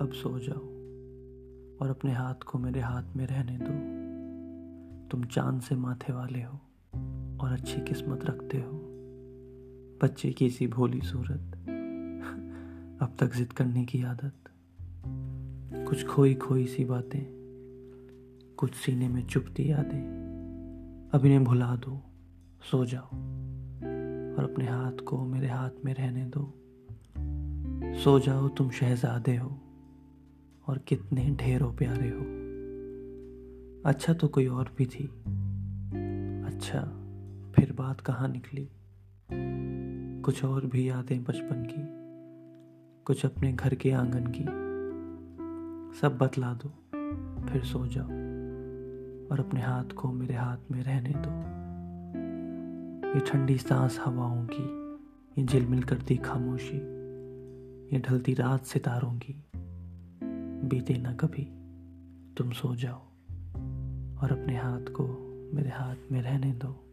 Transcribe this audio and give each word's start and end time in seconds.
अब 0.00 0.12
सो 0.12 0.38
जाओ 0.38 0.66
और 1.82 1.90
अपने 1.90 2.12
हाथ 2.12 2.34
को 2.34 2.58
मेरे 2.58 2.80
हाथ 2.80 3.02
में 3.16 3.26
रहने 3.26 3.58
दो। 3.62 4.00
तुम 5.08 5.24
चाँद 5.24 5.60
से 5.60 5.76
माथे 5.76 6.12
वाले 6.12 6.42
हो 6.42 6.60
और 7.40 7.52
अच्छी 7.52 7.80
किस्मत 7.80 8.24
रखते 8.24 8.58
हो। 8.58 8.86
बच्चे 10.02 10.30
की 10.30 10.50
सी 10.50 10.66
भोली 10.66 11.00
सूरत, 11.00 11.54
अब 13.02 13.16
तक 13.20 13.34
जिद 13.34 13.52
करने 13.52 13.84
की 13.84 14.02
आदत। 14.02 14.34
कुछ 15.88 16.06
खोई 16.06 16.34
खोई 16.34 16.66
सी 16.66 16.84
बातें, 16.84 17.26
कुछ 18.56 18.74
सीने 18.74 19.08
में 19.08 19.26
चुपती 19.26 19.70
यादें। 19.70 20.20
अब 21.14 21.24
इन्हें 21.24 21.44
भुला 21.44 21.76
दो, 21.76 22.02
सो 22.70 22.84
जाओ 22.84 23.08
और 24.36 24.50
अपने 24.52 24.66
हाथ 24.66 24.92
को 24.92 25.24
मेरे 25.24 25.48
हाथ 25.48 25.70
में 25.84 25.94
रहने 25.94 26.24
दो। 26.24 26.54
सो 27.98 28.20
जाओ 28.20 28.48
तुम 28.48 28.70
शहजादे 28.70 29.36
हो। 29.36 29.62
और 30.70 30.78
कितने 30.78 31.30
ढेरों 31.30 31.72
प्यारे 31.72 32.08
हो। 32.08 32.24
अच्छा 33.86 34.12
तो 34.12 34.28
कोई 34.28 34.46
और 34.46 34.74
भी 34.78 34.86
थी। 34.86 35.04
अच्छा 36.46 36.80
फिर 37.56 37.72
बात 37.72 38.00
कहाँ 38.00 38.28
निकली? 38.28 38.68
कुछ 40.22 40.44
और 40.44 40.66
भी 40.66 40.88
यादें 40.88 41.24
बचपन 41.24 41.62
की, 41.70 41.82
कुछ 43.04 43.26
अपने 43.26 43.52
घर 43.52 43.74
के 43.74 43.90
आँगन 43.90 44.26
की। 44.26 44.44
सब 46.00 46.18
बतला 46.18 46.54
दो, 46.54 46.68
फिर 47.46 47.62
सो 47.64 47.86
जाओ, 47.86 48.06
और 49.30 49.40
अपने 49.40 49.60
हाथ 49.60 49.84
को 49.84 50.12
मेरे 50.12 50.34
हाथ 50.34 50.70
में 50.70 50.82
रहने 50.82 51.12
दो। 51.16 51.30
ये 53.14 53.26
ठंडी 53.26 53.58
सांस 53.58 54.00
हवाओं 54.04 54.46
की, 54.50 54.64
ये 55.40 55.46
झिलमिल 55.46 55.82
करती 55.82 56.16
खामोशी, 56.16 56.78
ये 57.96 57.98
ढलती 57.98 58.34
रात 58.34 58.64
सितारों 58.64 59.18
की। 59.18 59.44
बीते 60.64 60.94
ना 60.94 61.12
कभी, 61.12 61.44
तुम 62.34 62.50
सो 62.50 62.74
जाओ 62.74 62.98
और 64.20 64.32
अपने 64.32 64.56
हाथ 64.56 64.80
को 64.80 65.06
मेरे 65.54 65.70
हाथ 65.70 65.96
में 66.12 66.22
रहने 66.22 66.52
दो। 66.52 66.89